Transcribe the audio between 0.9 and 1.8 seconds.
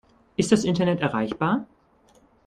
erreichbar?